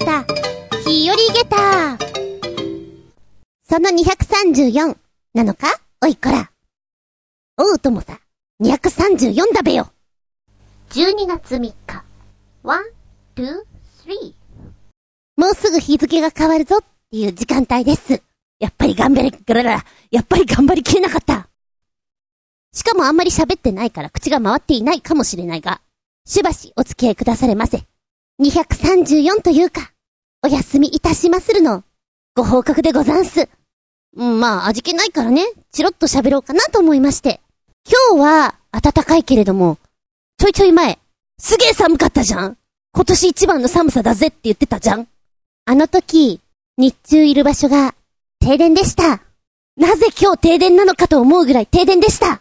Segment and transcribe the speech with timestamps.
[0.00, 0.24] た、
[0.88, 1.98] 日和げた。
[3.68, 4.96] その234
[5.34, 5.68] なのか？
[6.02, 6.50] おいこら。
[7.58, 8.18] おうともさ、
[8.62, 9.92] 234だべよ。
[10.90, 11.74] 12月3日。
[12.64, 12.80] 1、
[13.36, 13.44] 2、
[14.06, 14.34] 3。
[15.36, 18.22] もうすぐ日付が変わるぞっていう時間帯です。
[18.58, 21.48] やっぱり頑張り、ガララ、やっぱり頑張りきれなかった。
[22.72, 25.80] しかもあんまり喋ってないから口が回っていないかもしれないが、
[26.26, 27.86] しばしお付き合いくだされませ。
[28.40, 29.92] 234というか、
[30.42, 31.84] お休みいたしまするの、
[32.34, 33.50] ご報告でござんす。
[34.16, 37.42] うん、まあ、味気ないからね、チロッと喋ろうかなと思いまして。
[37.86, 39.76] 今日は、暖かいけれども、
[40.38, 40.98] ちょいちょい前、
[41.38, 42.56] すげえ寒かったじゃん
[42.92, 45.06] 今年一番の寒さだぜって言ってたじゃん
[45.66, 46.40] あの時、
[46.78, 47.94] 日中いる場所が、
[48.40, 49.22] 停電でした。
[49.76, 52.40] なぜ今日停電なのかと思うぐらい停電でした。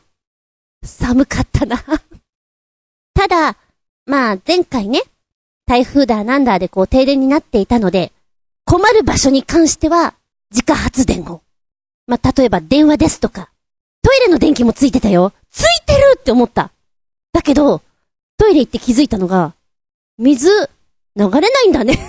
[0.81, 1.83] 寒かったな
[3.13, 3.57] ただ、
[4.05, 5.01] まあ前回ね、
[5.69, 8.11] 台風だなんだでこう停電になっていたので、
[8.65, 10.15] 困る場所に関しては
[10.49, 11.43] 自家発電を。
[12.07, 13.51] まあ例えば電話ですとか、
[14.01, 15.31] トイレの電気もついてたよ。
[15.51, 16.71] ついてるって思った。
[17.33, 17.83] だけど、
[18.39, 19.53] トイレ行って気づいたのが、
[20.17, 21.99] 水、流れないんだね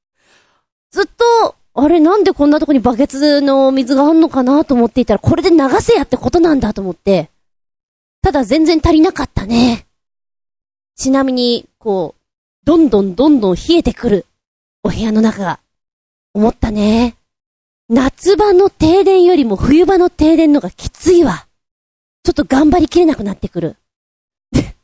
[0.90, 7.28] ずっと、あれなんでこんなとこにバケツの水があんのかなと思っていたら、これで流せやってことなんだと思って、
[8.22, 9.86] ただ全然足りなかったね。
[10.96, 12.17] ちなみに、こう、
[12.68, 14.26] どんどんどんどん冷えてくる、
[14.82, 15.58] お部屋の中が、
[16.34, 17.16] 思ったね。
[17.88, 21.46] 夏場の停電よりも冬場の停電のがきついわ。
[22.24, 23.76] ちょっと頑張りきれなくなってくる。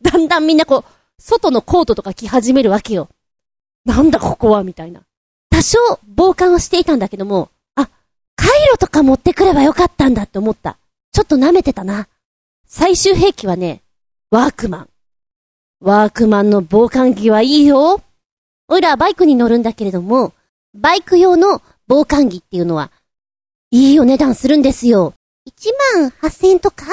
[0.01, 0.85] だんだんみんなこう、
[1.19, 3.11] 外のコートとか着始めるわけよ。
[3.85, 5.03] なんだここはみたいな。
[5.51, 7.91] 多少防寒をしていたんだけども、あ、
[8.35, 10.79] カイロとか持ってくればよかったんだって思った。
[11.13, 12.09] ちょっと舐めてたな。
[12.67, 13.83] 最終兵器はね、
[14.31, 14.89] ワークマン。
[15.85, 18.01] ワークマンの防寒着はいいよ。
[18.69, 20.33] おいらバイクに乗るんだけれども、
[20.73, 22.91] バイク用の防寒着っていうのは、
[23.71, 25.13] いいお値段するんですよ。
[25.47, 26.87] 1万8000円とか？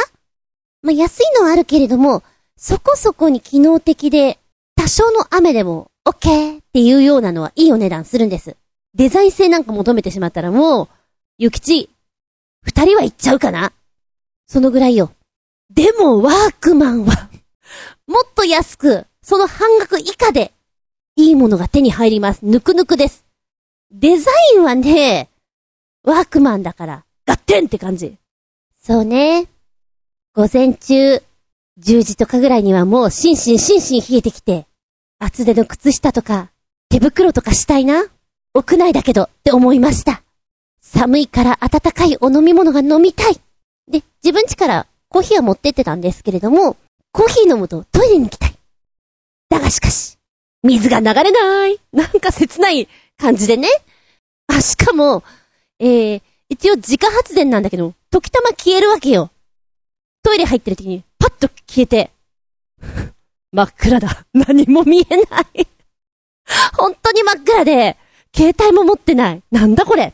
[0.82, 2.22] まあ、安いのはあるけれども、
[2.58, 4.40] そこそこに機能的で、
[4.76, 8.58] 多少の雨でも、オッケーっていうようなのはいいお値段するんです。
[8.94, 10.90] デザイン性なんか求めてしまったらもう、
[11.38, 11.90] ゆきち、
[12.64, 13.72] 二人は行っちゃうかな？
[14.48, 15.14] そのぐらいよ。
[15.74, 17.30] でも、ワークマンは
[18.08, 20.52] もっと安く、その半額以下で、
[21.16, 22.46] いいものが手に入ります。
[22.46, 23.26] ぬくぬくです。
[23.92, 25.30] デザインはね、
[26.04, 28.16] ワークマンだから、ガッテンって感じ。
[28.82, 29.48] そうね。
[30.34, 31.22] 午前中、
[31.80, 34.66] 10時とかぐらいにはもう心身心身冷えてきて、
[35.20, 36.52] 厚手の靴下とか、
[36.90, 38.06] 手袋とかしたいな。
[38.54, 40.24] 屋内だけどって思いました。
[40.82, 43.36] 寒いから温かいお飲み物が飲みたい。
[43.88, 46.76] で、自分家からコーヒーは持ってってたんですけれども、
[47.12, 48.56] コーヒー飲むとトイレに行きたい。
[49.50, 50.18] だがしかし、
[50.64, 51.78] 水が流れない。
[51.92, 53.68] なんか切ない感じでね。
[54.48, 55.24] あ、しかも、
[55.80, 59.32] えー、一応自家発電なんだけど、時たま消えるわけよ。
[60.24, 62.12] トイレ入ってる時に、パッと消えて、
[63.52, 64.26] 真っ暗だ。
[64.34, 65.68] 何も見えない
[66.78, 67.98] 本当に真っ暗で、
[68.36, 69.44] 携帯も持ってない。
[69.52, 70.14] なんだこれ。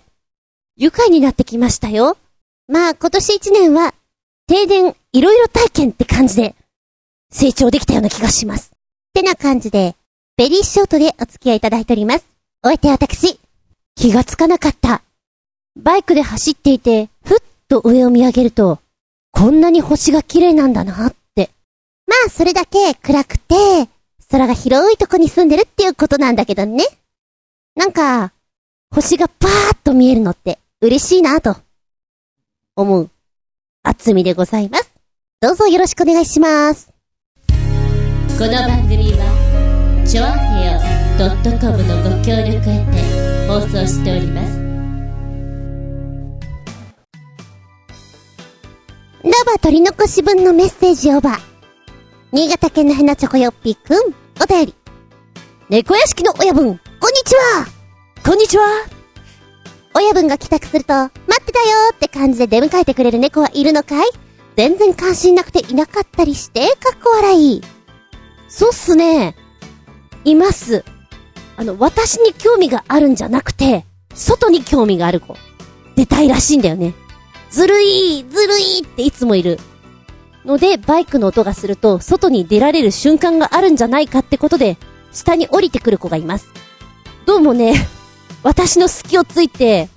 [0.75, 2.17] 愉快になってきましたよ。
[2.67, 3.93] まあ今年一年は、
[4.47, 6.55] 停電いろいろ体験って感じで、
[7.31, 8.71] 成長できたような気がします。
[8.73, 8.77] っ
[9.13, 9.95] てな感じで、
[10.37, 12.25] ベリーショートでお付き合いいただいております。
[12.63, 13.39] お相手は私、
[13.95, 15.01] 気がつかなかった。
[15.75, 17.37] バイクで走っていて、ふっ
[17.67, 18.79] と上を見上げると、
[19.31, 21.51] こんなに星が綺麗なんだなって。
[22.05, 23.55] まあ、それだけ暗くて、
[24.29, 26.85] 空が広いとこに住んでるっていうことなんだけどね。
[27.75, 28.33] なんか、
[28.91, 31.55] 星がパーッと見えるのって嬉しいなと、
[32.75, 33.09] 思う、
[33.83, 34.91] あつみでございます。
[35.41, 36.96] どうぞよろしくお願いします。
[38.37, 40.79] この番組は、ちょあへよ
[41.59, 44.59] .com のご協力へて放送しております。
[49.23, 51.39] ラバ取り残し分のメッセージオーバー。
[52.31, 54.75] 新潟県のヘナチョコヨッピーくん、お便り。
[55.69, 57.65] 猫屋敷の親分、こんにちは
[58.23, 58.63] こんにちは
[59.95, 61.11] 親分が帰宅すると、待
[61.41, 64.05] ってたよって感じで出迎えてくれる猫はいるのかい？
[64.55, 67.63] 全然関心なくていなかったりして、かっこ笑い。
[68.47, 69.35] そうっすね。
[70.23, 70.83] います。
[71.57, 75.35] あの、私に興味があるんじゃなくて、外に興味がある子。
[75.95, 76.93] 出たいらしいんだよね。
[77.49, 79.59] ずるいずるいっていつもいる。
[80.45, 84.77] ので、バイクの音がすると、外に出られる瞬間があるんじゃないかってことで、
[85.11, 86.47] 下に降りてくる子がいます。
[87.25, 87.73] どうもね、
[88.43, 89.89] 私の隙をついて、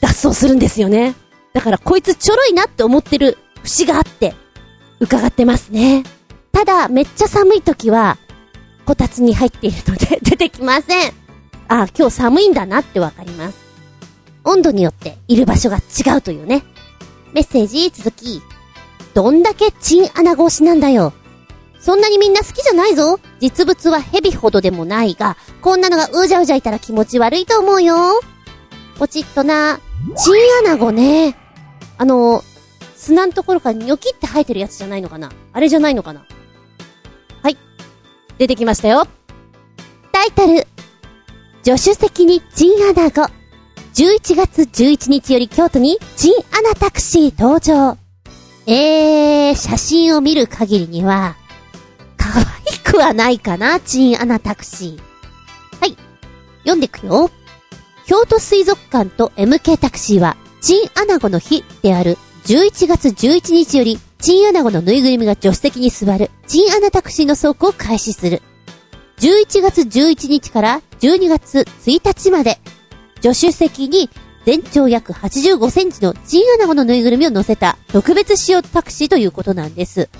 [0.00, 1.14] 脱走するんですよね。
[1.52, 4.34] だからこいつちょろいなって思ってる節があって、
[5.00, 6.04] 伺ってますね。
[6.52, 8.18] ただ、めっちゃ寒い時は、
[8.84, 11.12] こたつに入っているので 出てきません。
[11.68, 13.58] あ、今日寒いんだなってわかります。
[14.44, 16.64] 温度によっている場所が違うというね。
[17.32, 18.42] メッセージ続き。
[19.14, 21.12] どんだけチンアナゴ推しなんだよ。
[21.80, 23.20] そんなにみんな好きじゃないぞ。
[23.40, 28.20] 実物は蛇ほどでもないが、こんなのがうじゃうじゃいたら気持ち悪いと思うよ。
[28.98, 29.80] ポチッとな。
[30.16, 31.36] チンアナゴね。
[31.96, 32.42] あの、
[32.96, 35.30] 砂のところからニョキって生えてるやつじゃないのかな？
[35.52, 36.24] あれじゃないのかな？
[38.40, 39.06] 出てきましたよ。
[40.12, 40.66] タイトル。
[41.62, 43.26] 助手席にチンアナゴ。
[43.92, 47.98] 11月11日より京都にチンアナタクシー登場。
[48.66, 51.36] えー、写真を見る限りには、
[52.16, 54.98] 可愛くはないかな、チンアナタクシー。
[55.78, 55.94] はい。
[56.60, 57.30] 読んでくよ。
[58.06, 62.16] 京都水族館と MK タクシーは、チンアナゴの日である
[62.46, 68.42] 11月11日より、チンアナゴのぬいぐるみが助手席に座る、チンアナタクシーの走行を開始する。
[69.18, 72.58] 11月11日から12月1日まで、
[73.22, 74.10] 助手席に
[74.44, 80.10] 全長約85センチのチンアナゴのぬいぐるみを乗せた特別仕様タクシーということなんです。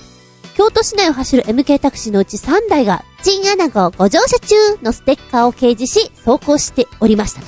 [0.55, 7.47] 京都市内を走る MK タクシーのうち3台が、チンアナゴご乗車中のステッカーを掲示し、走行しておりましたと。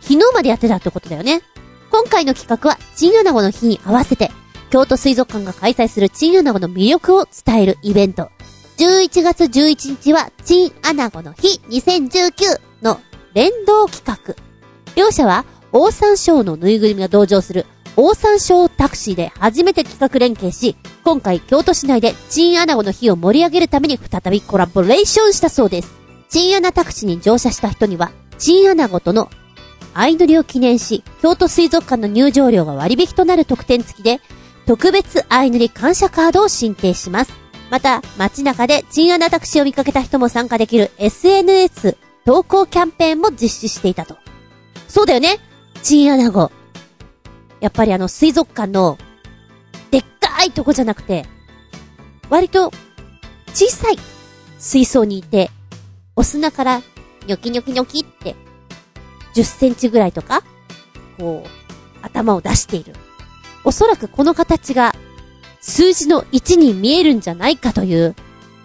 [0.00, 1.42] 昨日までやってたってことだよね。
[1.90, 4.30] 今回の企画は、チンアナゴの日に合わせて、
[4.76, 8.28] 京都水族館が開催するチンアナゴの魅力を伝えるイベント。
[8.76, 13.00] 11月11日は、チンアナゴの日2019の
[13.32, 14.34] 連動企画。
[14.94, 17.64] 両者は、オーサンショーのぬいぐるみが同乗する、
[17.96, 25.94] オーサンショータクシーで初めて企画連携し、今回京都市内でチンアナゴの日を盛り上げるために再びコラボレーションしたそうです。
[26.28, 29.30] チンアナタクシーに乗車した人には、チンアナゴとの
[29.94, 34.20] 相乗りを記念し、京都水族館の入場料が割引となる特典付きで、
[34.66, 37.32] 特別相乗り感謝カードを申請します。
[37.70, 44.16] また、街中でチンアナタクシーを見かけた人も参加できる SNS 投稿キャンペーンも実施していたと。
[44.88, 45.38] そうだよね
[45.82, 46.50] チンアナゴ。
[47.60, 48.98] やっぱりあの水族館の、
[49.90, 51.26] でっかいとこじゃなくて、
[52.28, 52.72] 割と、
[53.54, 53.98] 小さい
[54.58, 55.50] 水槽にいて、
[56.16, 56.82] お砂から、
[57.26, 58.34] ニョキニョキニョキって、
[59.34, 60.42] 10センチぐらいとか、
[61.18, 61.48] こう、
[62.02, 62.94] 頭を出している。
[63.66, 64.94] おそらくこの形が、
[65.60, 68.14] 数字の1に見えるんじゃないかという、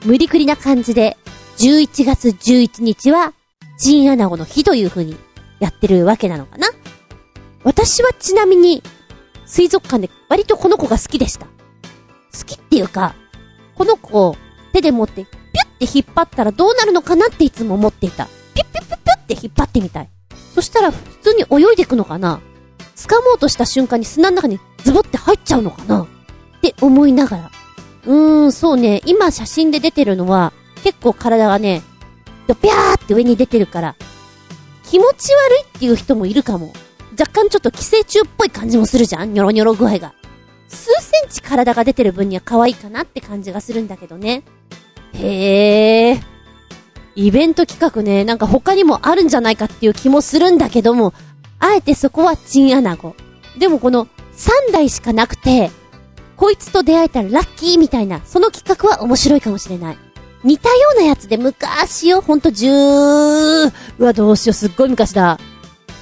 [0.06, 1.18] 無理くりな感じで、
[1.58, 3.34] 11月11日は、
[3.80, 5.18] チンアナゴの日という風に
[5.60, 6.68] やってるわけなのかな
[7.64, 8.84] 私はちなみに、
[9.48, 11.48] 水族館で割とこの子が好きでした。
[11.48, 11.52] 好
[12.46, 13.16] きっていうか、
[13.74, 14.36] この子を
[14.72, 18.28] 手で持って、ピュッて引っ張ったらどうなるのかなっていつも思っていた。
[18.54, 20.10] ピュッピュッピュッピュッって引っ張ってみたい。
[20.54, 22.40] そしたら普通に泳いでいくのかな
[23.08, 26.04] 掴もうとした瞬間に砂の中にズボって入っちゃうのかな？
[26.04, 26.08] っ
[26.62, 27.52] て思いながら。
[28.06, 29.02] うーん、そうね。
[29.06, 30.54] 今写真で出てるのは、
[30.84, 31.82] 結構体がね、
[32.48, 33.96] ドピャーって上に出てるから、
[34.84, 36.74] 気持ち悪いっていう人もいるかも。
[37.20, 40.14] 若干ちょっと寄生虫っぽい感じもするじゃんニョロニョロ具合が。
[40.68, 44.44] 数センチ体が出てる分には可愛いかなって感じがするんだけどね。
[45.14, 46.22] へー。
[47.16, 51.14] イベント企画ね、なんか他にもあるんじゃないかっていう気もするんだけども、
[51.62, 53.16] あえてそこはチンアナゴ。
[53.58, 55.72] でもこの3台しかなくて、
[56.36, 59.98] こいつと出会えたらラッキーみたいな、その企画は面白いかもしれない。
[60.44, 65.40] 似たようなやつで昔よ、ほんと10、うわ、どうしよう、すっごい昔だ。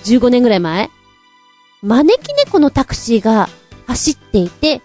[0.06, 0.90] 15年ぐらい前
[1.82, 3.50] 招き猫のタクシーが
[3.86, 4.82] 走っていて、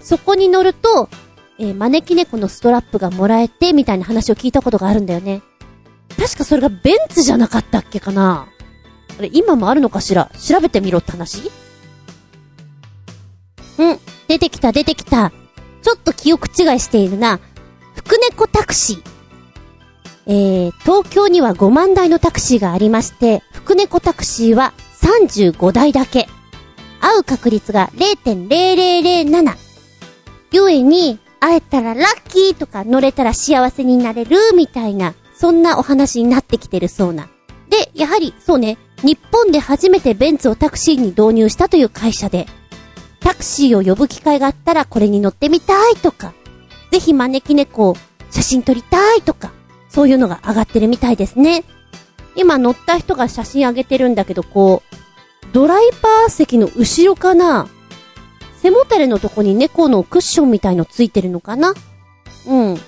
[0.00, 1.08] そこに乗ると、
[1.58, 5.42] えー招き猫のストラップがもらえて、みたいな話を聞いたことがあるんだよね。
[6.18, 8.48] 確かそれがベンツじゃなかったっけかな
[9.18, 10.30] あれ、今もあるのかしら？
[10.38, 11.50] 調べてみろって話？
[13.78, 15.32] うん、出てきた出てきた。
[15.82, 17.40] ちょっと記憶違いしているな。
[17.94, 19.02] 福猫タクシー。
[20.28, 26.28] えー、東京には5万台のタクシーがありまして、福猫タクシーは35台だけ。
[27.00, 29.56] 会う確率が0.0007。
[30.52, 37.28] ゆえに、会えたらラッキーとか乗れたら幸せになれるみたいな、そんなお話になってきてるそうな。
[37.68, 42.46] で、やはり、そうね、日本で初めてベンツをタクシーに導入したという会社で、
[43.20, 46.32] タクシーを呼ぶ機会があったらこれに乗ってみたいとか、
[46.90, 47.96] ぜひ招き猫を
[48.30, 49.52] 写真撮りたいとか、
[49.88, 51.64] そういうのが上がってるみたいですね。
[52.34, 54.96] 今乗った人が写真上げてるんだけど、こう、
[55.52, 57.68] ドライバー席の後ろかな
[58.60, 61.72] 背もたれのとこに猫のクッションみたいのついてるのかな
[62.46, 62.78] うん。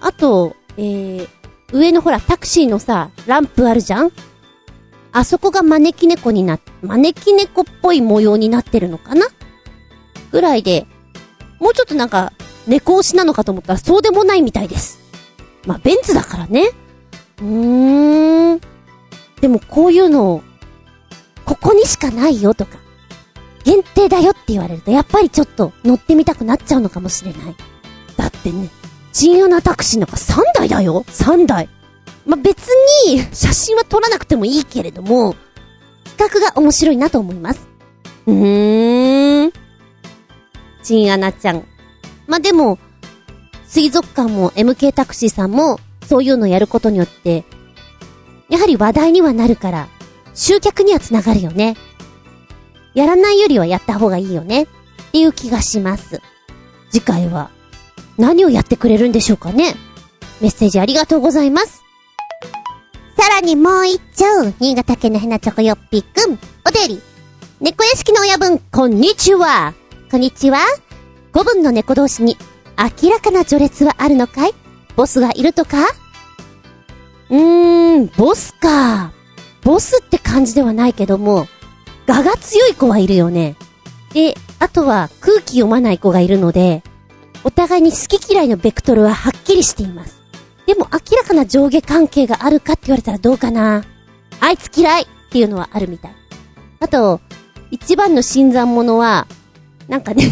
[0.00, 1.28] あと、えー、
[1.72, 4.12] 上のほらタクシーのさ、ランプあるじゃん？
[5.12, 9.26] あそこが招き猫にな、招き猫っぽい模様になってるのかな？
[10.30, 10.86] ぐらいで、
[11.58, 12.32] もうちょっとなんか、
[12.66, 15.00] 猫推しなのかと思ったらそうでもないみたいです。
[15.66, 16.70] まあ、ベンツだからね。
[17.40, 18.60] うーん。
[19.40, 20.42] でもこういうのを、
[21.44, 22.78] ここにしかないよとか、
[23.64, 27.56] 限定だよって言われると、やっぱりちょっと乗ってみたくなっちゃうのかもしれない。
[28.16, 28.68] だってね、
[29.12, 31.68] チンアナタクシーなんか3台だよ ?3 台。
[32.30, 32.68] まあ、別
[33.08, 35.34] に、写真は撮らなくてもいいけれども、
[36.16, 37.66] 企画が面白いなと思います。
[38.24, 39.52] うーん。
[40.84, 41.64] チンアナちゃん。
[42.28, 42.78] まあ、でも、
[43.66, 47.42] 水族館も MK タクシーさんも、そういうのやることによって、
[48.48, 49.88] やはり話題にはなるから、
[50.32, 51.76] 集客にはつながるよね。
[52.94, 54.62] やらないよりはやった方がいいよね。
[54.62, 54.66] っ
[55.10, 56.22] ていう気がします。
[56.92, 57.50] 次回は、
[58.18, 59.74] 何をやってくれるんでしょうかね。
[60.40, 61.79] メッセージありがとうございます。
[63.20, 67.02] さらにもう一丁、新潟県のヘナチョコヨッピーくん、おでり。
[67.60, 69.74] 猫屋敷の親分、こんにちは。
[70.10, 70.60] こんにちは。
[71.30, 72.38] 古文の猫同士に
[73.02, 74.54] 明らかな序列はあるのかい？
[74.96, 75.82] ボスがいるとか？
[77.28, 79.12] うーん、ボスか。
[79.64, 81.46] ボスって感じではないけども、
[82.06, 83.56] 我が強い子はいるよね。
[84.14, 86.82] で、あとは空気読まない子がいるので、
[87.44, 90.19] お互いに好き嫌いのベクトルははっきりしています。
[90.70, 93.84] でも明らかな上下関係があるかって言われたらどうかな。
[94.38, 96.12] あいつ嫌いっていうのはあるみたい。
[96.78, 97.20] あと、
[97.72, 99.26] 一番の新参者は、
[99.88, 100.30] なんかね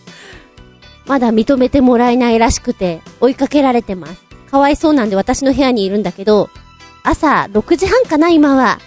[1.08, 4.22] まだ認めてもらえないらしくて、追いかけられてます。
[4.50, 6.50] かわいそうなんで私の部屋にいるんだけど、
[7.02, 8.78] 朝6時半かな今は。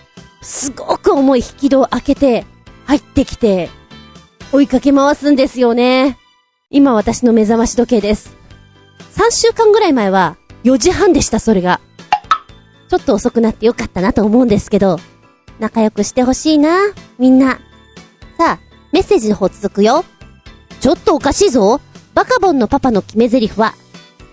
[0.43, 2.45] すごく重い引き戸を開けて、
[2.85, 3.71] 入ってきて、
[4.51, 6.19] 追いかけ回すんですよね。
[6.69, 8.37] 今私の目覚まし時計です。
[9.15, 11.79] 3週間ぐらい前は4時半でした、それが。
[12.89, 14.99] ちょっと遅くなってよかったなと思うんですけど、
[15.59, 16.77] 仲良くしてほしいな、
[17.17, 17.59] みんな。
[18.37, 18.59] さあ、
[18.91, 20.03] メッセージの方続くよ。
[20.79, 21.79] ちょっとおかしいぞ。
[22.13, 23.73] バカボンのパパの決め台詞は、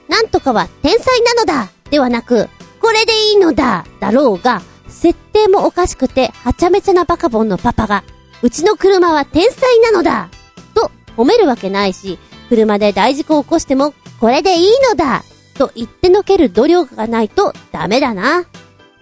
[0.08, 2.48] なんとかは天才なのだではなく、
[2.80, 8.02] これでいいのだだろうが、設定もおかしくて、はちゃめちゃなバカボンのパパが、
[8.42, 10.28] うちの車は天才なのだ
[10.74, 12.18] と褒めるわけないし、
[12.48, 15.22] 車で大事故を起こしても、これでいいのだ
[15.58, 18.46] と言ってのける度量がないとダメだな。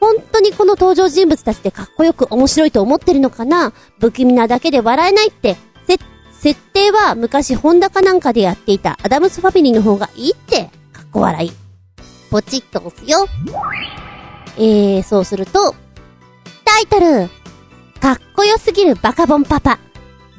[0.01, 3.73] 本当にこの登場人物たちってかっこよく面白いと思ってるのかな？
[4.01, 5.99] 不気味なだけで笑えないって、せ、
[6.33, 11.53] 設定は昔ホンダかなんかでやっていたアダムスファミリーの方がいいって、かっこ笑い。
[12.31, 13.27] ポチッと押すよ。
[14.59, 15.75] えー、そうすると、
[16.65, 17.29] タイトル、
[18.01, 19.79] かっこよすぎるバカボンパパ、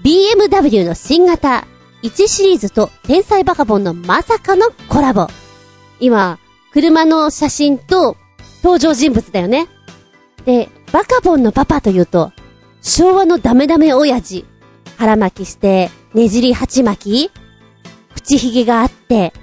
[0.04, 1.66] BMW の新型
[2.04, 5.28] 1シリーズと天才バカボンのまさかのコラボ。
[6.00, 6.39] 今、
[6.72, 8.18] 車の写真と
[8.63, 9.68] 登場人物だよね。
[10.46, 12.32] で、バカボンのパパというと、
[12.82, 14.46] 昭和のダメダメ親父。
[14.98, 17.32] 腹巻きして、ねじり鉢巻き
[18.16, 19.34] 口ひげがあって、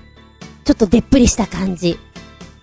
[0.65, 1.99] ちょっとでっぷりした感じ。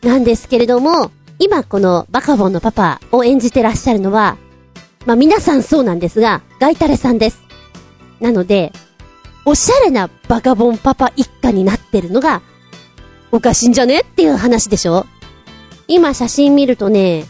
[0.02, 4.38] なんですけれども、今このバカボンのパパを演じてらっしゃるのは、
[5.06, 7.42] まあ皆さんそうなんですが、ガイタレさんです。
[8.20, 8.74] なので、
[9.46, 12.42] おしゃれなバカボンパパ一家になってるのが、
[13.32, 14.02] おかしいんじゃね？
[14.02, 15.06] っていう話でしょ？
[15.88, 17.26] 今写真見るとね、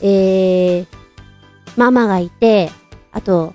[0.00, 0.86] えー、
[1.76, 2.70] ママがいて、
[3.12, 3.54] あと、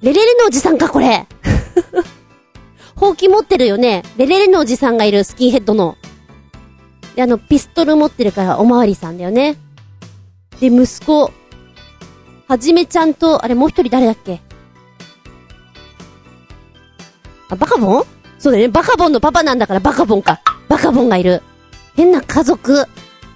[0.00, 1.26] レレレのおじさんかこれ
[2.94, 4.02] ほうき持ってるよね？
[4.16, 5.96] レレレのおじさんがいるスキンヘッドの。
[7.14, 9.56] で、あの、ピストル持ってるからおまわりさんだよね。
[10.60, 11.32] で、息子、
[12.48, 14.40] はじめちゃんと、あれもう一人誰だっけ？
[17.50, 18.04] あ、バカボン？
[18.38, 18.68] そうだね。
[18.68, 20.40] バカボンのパパなんだからバカボンか。
[20.68, 21.42] バカボンがいる。
[21.96, 22.84] 変な家族。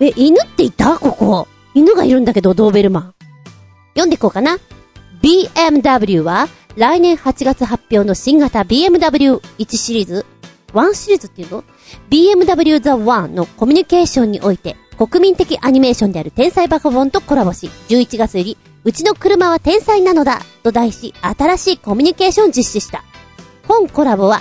[0.00, 0.98] え、犬っていた？
[0.98, 1.48] ここ。
[1.74, 3.14] 犬がいるんだけど、ドーベルマン。
[3.94, 4.58] 読んでいこうかな。
[5.22, 10.26] BMW は、来年8月発表の新型 BMW1 シリーズ
[10.72, 11.64] ?1 シリーズっていうの
[12.10, 23.04] ?BMW The One のコミュニケーションにおいて、国民的アニメーションである天才バカボンとコラボし、11月より、うちの車は天才なのだと題し、新しいコミュニケーションを実施した。
[23.68, 24.40] 本コラボは、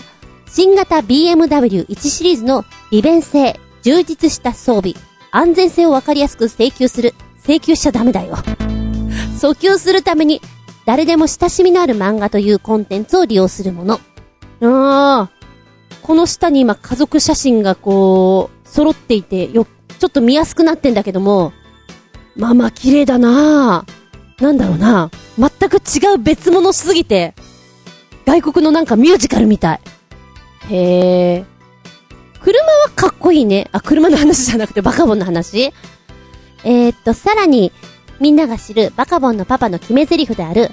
[0.53, 4.95] 新型 BMW1 シリーズの利便性、充実した装備、
[5.31, 7.15] 安全性をわかりやすく請求する。
[7.41, 8.35] 請求しちゃダメだよ。
[9.39, 10.41] 訴求するために、
[10.85, 13.93] 誰でも親しみのある漫画というコンテンツを利用するもの。
[13.93, 13.99] あ
[14.61, 15.31] あ、
[16.01, 19.65] この下に今家族写真がこう、揃っていて、よ、
[19.99, 21.53] ちょっと見やすくなってんだけども、
[22.35, 23.85] まあまあ綺麗だな
[24.41, 27.35] なんだろうな全く違う別物しすぎて、
[28.25, 29.79] 外国のなんかミュージカルみたい。
[30.69, 31.45] へえ。
[32.39, 33.67] 車はかっこいいね。
[33.71, 35.73] あ、車の話じゃなくてバカボンの話
[36.63, 37.71] えー、っと、さらに、
[38.19, 40.69] みんなが知るバカボンのパパの決め台詞である、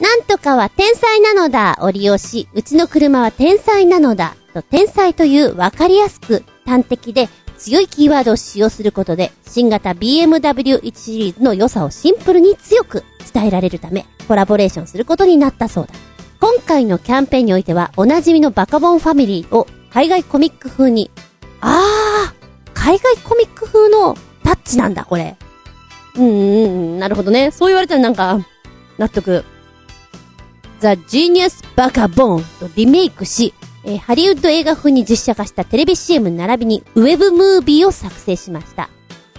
[0.00, 15.92] なんとかは天才なのだを利用し、うちの車は天才なのだと天才というわかりやすく端的で強いキーワードを使用することで、新型 BMW1 シリーズの良さをシンプルに強く伝えられるため、コラボレーションすることになったそうだ。
[16.40, 21.10] 今回のキャンペーンにおいては、おなじみのバカボンファミリーを海外コミック風に、
[21.60, 24.14] あー、海外コミック風の
[24.44, 25.36] タッチなんだ、これ。
[26.16, 27.50] うんうん、なるほどね。
[27.50, 28.38] そう言われたらなんか、
[28.98, 29.44] 納得。
[30.78, 33.52] ザ・ジーニアス・バカボンとリメイクし、
[33.84, 38.90] えーハリウッド映画風に実写化したテレビ CM 並びにウェブムービーを作成しました。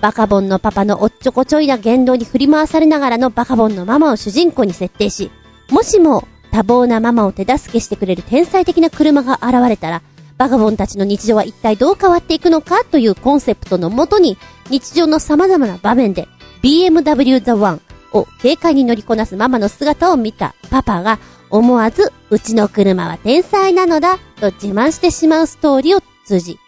[0.02, 5.32] バカボンのパパのおっちょこちょいな言動に振り回されながらのバカボンのママを主人公に設定し、
[5.70, 10.02] もしも多忙なママを手助けしてくれる天才的な車が現れたら、
[10.38, 14.38] バカボンたちの日常は一体どう変わっていくのかというコンセプトのもとに、
[14.70, 16.28] 日常の様々な場面で
[16.64, 17.82] BMW The One
[18.14, 20.56] を軽快に乗りこなすママの姿を見た。
[20.70, 26.60] パパが思わず、うちの車は天才なのだと自慢してしまうストーリーを通じ、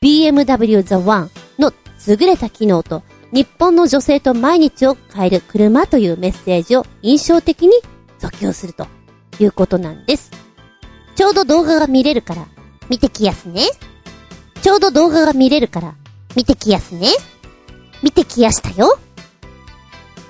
[0.00, 1.28] BMW The One
[1.58, 1.72] の
[2.06, 3.02] 優れた機能と
[3.32, 7.72] 日本の女性と毎日を変える車というメッセージを印象的に
[8.20, 8.86] 訴求すると。
[9.40, 10.30] いうことなんです。
[11.14, 12.46] ちょうど動画が見れるから
[12.88, 13.62] 見てきやすね。
[14.62, 15.94] ちょうど動画が見れるから
[16.36, 17.08] 見てきやすね。
[18.02, 18.98] 見てきやしたよ。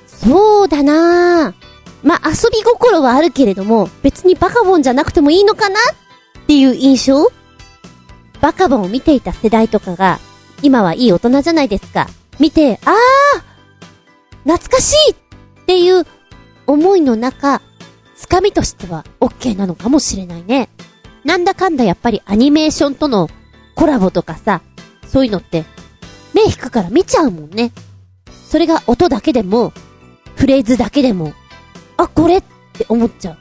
[0.06, 1.54] そうだなぁ。
[2.02, 5.78] まあ、遊び心はあるけれども、別にバカボンじゃなくてもいいのかな？
[6.42, 7.30] っていう印象
[8.40, 10.20] バカボンを見ていた世代とかが、
[10.62, 12.06] 今はいい大人じゃないですか。
[12.38, 13.40] 見て、あー
[14.44, 15.14] 懐かしいっ
[15.66, 16.06] ていう
[16.66, 17.60] 思いの中、
[18.18, 20.68] つかみとしては OK なのかもしれないね。
[21.24, 23.30] なんだかんだやっぱりアニメーションとの
[23.76, 24.60] コラボとかさ、
[25.06, 25.64] そういうのって、
[26.34, 27.72] 目引くから見ちゃうもんね。
[28.44, 29.72] それが音だけでも、
[30.34, 31.32] フレーズだけでも、
[31.96, 33.38] あ、これって思っちゃう。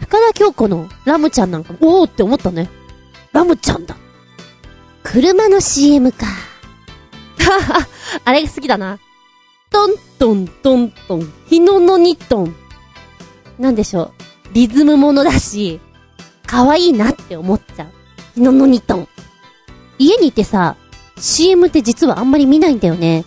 [0.00, 2.70] 深田京子のラムちゃんなんかも、おーって思ったね。
[3.32, 3.96] ラムちゃんだ。
[5.02, 6.24] 車の CM か。
[6.24, 7.88] はは、
[8.24, 8.98] あれが好きだな。
[9.70, 12.63] トントントントン、日ののにトン。
[13.58, 14.12] なんでしょう。
[14.52, 15.80] リズムものだし、
[16.46, 17.88] 可愛いなって思っちゃう。
[18.34, 19.08] 日ののにトン。
[19.98, 20.76] 家にいてさ、
[21.18, 23.24] CM って実はあんまり見ないんだよね。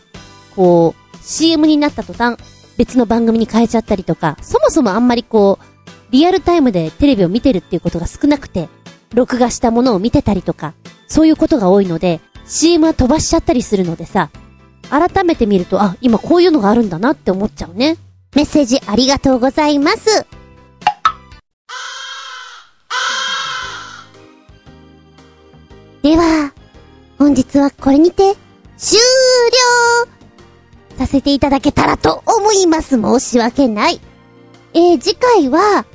[0.55, 2.37] こう、CM になった途端、
[2.77, 8.69] 別の番組に変えちゃったりとか、そもそもあんまりこう、リアルタイムでテレビを見てるっていうことが少なくて、
[9.13, 10.73] 録画したものを見てたりとか、
[11.07, 14.29] そういうことが多いので、CM は飛ばしちゃったりするのでさ、
[14.89, 17.97] 改めて見ると、あ、今こういうのがあるんだなって思っちゃうね。
[18.37, 20.27] メッセージありがとうございます。
[26.03, 26.53] では、
[27.17, 28.35] 本日はこれにて、
[28.77, 28.99] 終
[30.05, 33.01] 了させていただけたらと思います。
[33.01, 33.99] 申し訳ない。
[34.75, 35.87] えー、次回は、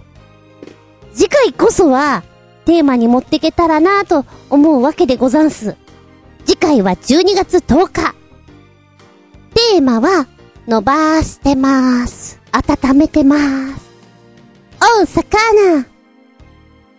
[1.15, 2.25] 次回こそは、
[2.65, 5.77] テーマに持ってけたらなぁと思うわけでござんす。
[6.45, 8.17] 次回は12月10日。
[9.55, 10.27] テーマは、
[10.67, 12.41] 伸ばしてます。
[12.53, 13.37] 温めてま
[13.77, 13.91] す。
[15.01, 15.87] おう、魚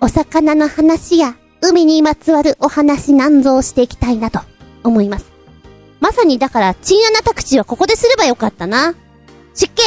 [0.01, 4.41] お魚の話や、海にまつわるお話なんぞをしていきたいなと
[4.83, 5.31] 思います。
[6.01, 8.95] まさにだから、チンアナタクチはここですればよかったな。
[9.53, 9.81] 湿気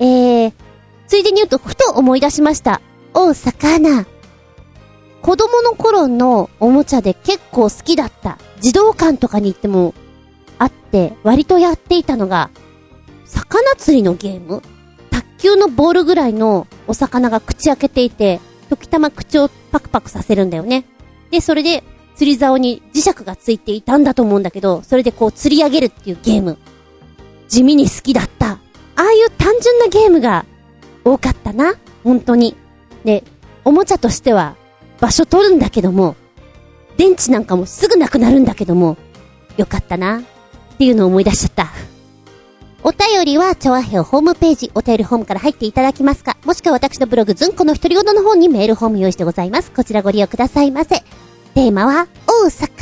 [0.00, 0.52] えー、
[1.06, 2.80] ついでに言うと、ふと思い出しました。
[3.14, 4.06] おう、魚。
[5.22, 8.38] 子供の頃のおもちゃで結構好きだった。
[8.60, 9.94] 児童館とかに行っても、
[10.58, 12.50] あって、割とやっていたのが、
[13.24, 14.62] 魚釣りのゲーム？
[15.10, 18.40] 卓球のボールぐらいのお魚が口開けていて、
[18.70, 20.84] 時たま口をパクパクさせるんだよね。
[21.30, 21.82] で、それで、
[22.14, 26.58] 釣り竿に磁石がついていたんだと思うんだけど、それでこう釣り上げるっていうゲーム。
[27.48, 28.52] 地味に好きだった。
[28.52, 28.58] あ
[28.96, 30.46] あいう単純なゲームが
[31.04, 31.74] 多かったな。
[32.04, 32.56] 本当に。
[33.04, 33.24] で、
[33.64, 34.54] おもちゃとしては
[35.00, 36.14] 場所取るんだけども、
[36.96, 38.96] 電池なんかもすぐなくなるんだけども、
[39.56, 40.22] よかったな。
[40.74, 41.68] っていうのを思い出しちゃった。
[42.82, 49.70] お便りは、チョアヘオホームページ、お便りホームから入っていただきますか、もしくは私のブログ、ズンコの一人ごとの方にメールホーム用意してございます。
[49.70, 51.02] こちらご利用くださいませ。
[51.54, 52.08] テーマは、
[52.42, 52.74] おう、魚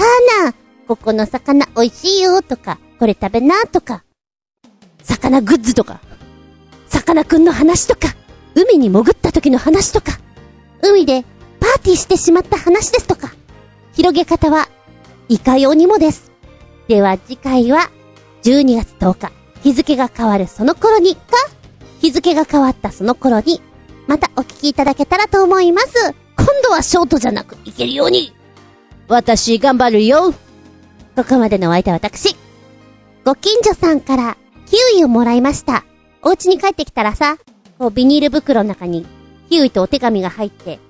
[0.89, 4.03] ここの魚美味しいよとか、これ食べなとか、
[5.05, 6.01] 魚グッズとか、
[6.89, 8.15] さかなクンの話とか、
[8.55, 10.19] 海に潜った時の話とか、
[10.83, 11.25] 海で
[11.61, 13.33] パーティーしてしまった話ですとか、
[13.93, 14.69] 広げ方は、
[15.29, 16.32] いかようにもです。
[16.89, 17.91] では次回は、
[18.43, 21.23] 12月10日、日付が変わるその頃にか、
[22.01, 23.61] 日付が変わったその頃に、
[24.07, 26.15] またお聞きいただけたらと思います。
[26.37, 28.33] 今度はショートじゃなく、いけるように。
[29.09, 30.35] 私、頑張るよ。
[31.15, 32.37] ここまでのお相手は私。
[33.25, 35.85] ご近所さんから、キウイをもらいました。
[36.23, 37.37] お家に帰ってきたらさ、
[37.79, 39.07] こうビニール袋の中に、
[39.49, 40.81] キウイとお手紙が入って、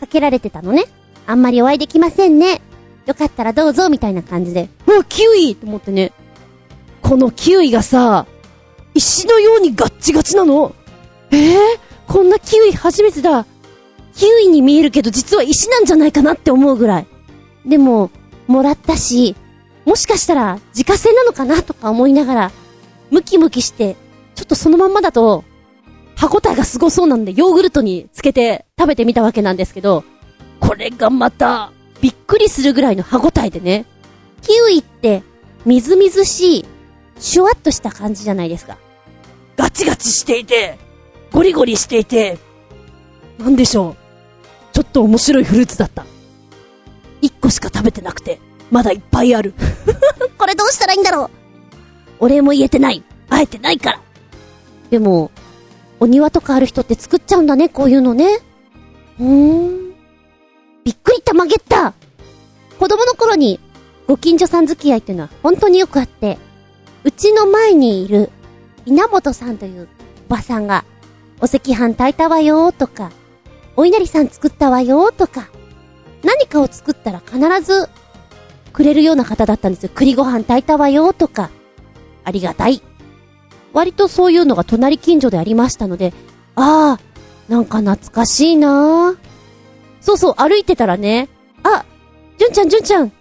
[0.00, 0.84] かけられてたのね。
[1.26, 2.60] あんまりお会いできませんね。
[3.10, 4.68] よかったらどうぞ、みたいな感じで。
[4.86, 6.12] うわ、キウイと思ってね。
[7.02, 8.26] このキウイがさ、
[8.94, 10.76] 石のようにガッチガチなの。
[11.32, 11.58] えー、
[12.06, 13.46] こんなキウイ初めてだ。
[14.14, 17.06] キウイに見えるけど実は石なんじゃないかなって思うぐらい。
[17.66, 18.12] でも、
[18.46, 19.34] もらったし、
[19.84, 22.52] もしかしたら自家製なのかなとか思いながら、
[23.10, 23.96] ムキムキして、
[24.36, 25.42] ちょっとそのまんまだと、
[26.14, 30.04] 歯応えがすごそうなんで、ヨーグルトにつけて食べてみたわけなんですけど、
[30.60, 33.86] これがまた、びっくりするぐらいの歯応えでね。
[34.42, 35.22] キウイって、
[35.66, 36.64] みずみずしい、
[37.18, 38.78] シュワッとした感じじゃないですか。
[39.56, 40.78] ガチガチしていて、
[41.32, 42.38] ゴリゴリしていて、
[43.38, 43.96] なんでしょう。
[44.72, 46.06] ちょっと面白いフルーツだった。
[47.20, 49.54] 一個しか食べてなくて、まだいっぱいある。
[50.38, 51.30] これどうしたらいいんだろう
[52.20, 53.02] お礼も言えてない。
[53.28, 54.00] 会えてないから。
[54.90, 55.30] でも、
[55.98, 58.40] お庭とかある人って作っちゃうんだね、こういうのね。
[59.18, 59.89] うーん。
[60.84, 61.94] びっくりたまげった。
[62.78, 63.60] 子供の頃に、
[64.06, 66.38] ご近所さん付き合いっていうのは本当によくあって、
[67.04, 68.30] うちの前にいる、
[68.86, 69.88] 稲本さんという
[70.28, 70.84] おばさんが、
[71.40, 73.10] お赤飯炊いたわよとか、
[73.76, 75.48] お稲荷さん作ったわよとか、
[76.22, 77.88] 何かを作ったら必ず
[78.72, 79.90] くれるような方だったんですよ。
[79.94, 81.50] 栗ご飯炊いたわよとか、
[82.24, 82.82] ありがたい。
[83.72, 86.12] 割とそういうのが隣近所でありましたので、
[86.56, 87.00] ああ、
[87.48, 89.16] なんか懐かしいな
[90.00, 91.28] そうそう、歩いてたらね、
[91.62, 91.84] あ、
[92.38, 93.12] じゅんちゃんじゅんちゃん、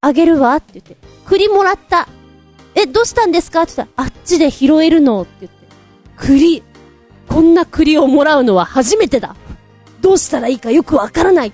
[0.00, 2.08] あげるわって言って、栗もらった。
[2.74, 3.62] え、どうしたんですか？
[3.62, 5.58] って言ったら、あっちで拾えるのって言って、
[6.16, 6.62] 栗、
[7.26, 9.34] こんな栗をもらうのは初めてだ。
[10.02, 11.52] どうしたらいいかよくわからないっ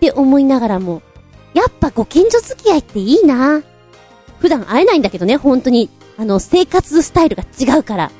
[0.00, 1.00] て思いながらも、
[1.54, 3.62] やっぱご近所付き合いっていいな
[4.40, 5.88] 普段会えないんだけどね、本当に。
[6.18, 8.10] あの、生活スタイルが違うから。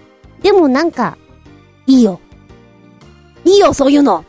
[0.40, 1.18] でもなんか、
[1.88, 2.21] いいよ。
[3.44, 4.25] いいよ、そういうの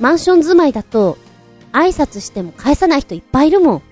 [0.00, 1.18] マンション住まいだと、
[1.72, 3.82] 挨拶しても返さない人いっぱいいるもん。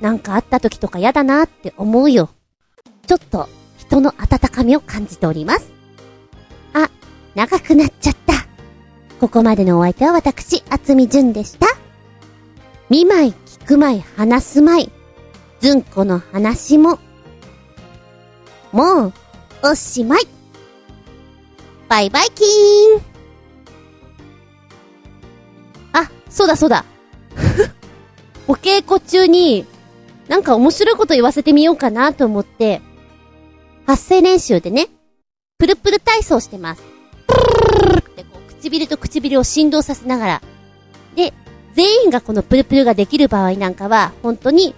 [0.00, 2.30] なんかあった時とか嫌だなって思うよ。
[3.06, 5.72] ちょっと、人の温かみを感じております。
[6.74, 6.90] あ、
[7.34, 8.46] 長くなっちゃった。
[9.20, 11.66] ここまでのお相手は私、厚み純でした。
[12.88, 14.90] 見舞い、聞く舞い、話す舞い。
[15.60, 16.98] ずんこの話も、
[18.72, 19.12] もう、
[19.62, 20.20] おしまい。
[21.88, 23.17] バイバイキーン。
[26.28, 26.84] そうだそうだ。
[28.46, 29.66] お稽古中に、
[30.28, 32.82] なんか面白いこと言わせてみようかなと思って、
[33.86, 34.88] 発声練習でね、
[35.58, 36.82] プルプル体操してます。
[37.26, 40.42] プルルってこう、唇と唇を振動させながら。
[41.16, 41.32] で、
[41.74, 44.74] 全員がこのプルプルができる場合なんかは、本当に、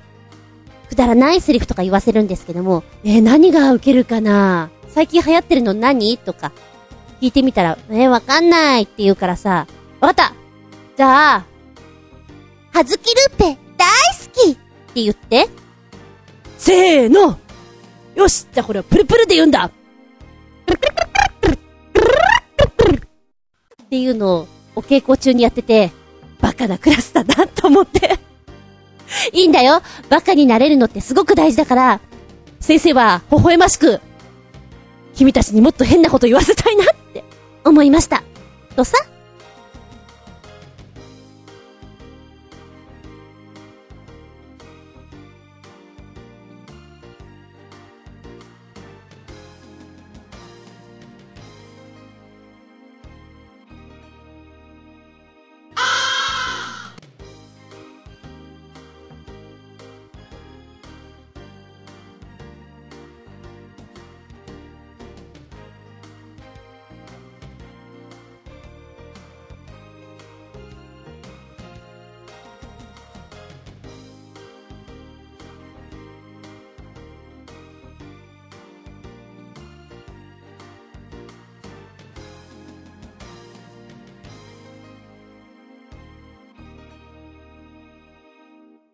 [0.89, 4.71] くだらないセリフとか言わせるんですけども、えー、何が受けるかな？
[4.89, 6.19] 最近流行ってるの何？
[6.19, 6.53] とか、
[7.21, 9.67] 聞いてみたら、えー、わかんないって言うからさ、
[10.01, 10.40] わかった
[11.01, 11.45] じゃあ、
[12.75, 14.55] はずきルーペ大好きっ
[14.93, 15.49] て言って。
[16.59, 17.39] せーの
[18.15, 19.73] よしじゃあこれをプルプルで言うんだっ
[23.89, 25.91] ていうのをお稽古中にやってて、
[26.39, 28.19] バカなクラスだなと思って
[29.33, 29.81] いいんだよ。
[30.11, 32.01] バカになれるのってすごく大事だから、
[32.61, 34.03] 先生は微笑ましく、
[35.15, 37.25] 君たちにもっと変なこと言わせたいなって
[37.65, 38.23] 思いました。
[38.77, 38.99] とさ？